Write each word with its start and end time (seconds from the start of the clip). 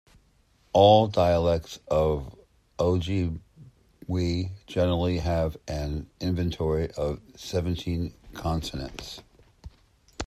All 0.73 1.05
dialects 1.07 1.77
of 1.87 2.35
Ojibwe 2.79 4.49
generally 4.65 5.19
have 5.19 5.57
an 5.67 6.09
inventory 6.19 6.89
of 6.93 7.21
seventeen 7.37 8.11
consonants. 8.33 9.21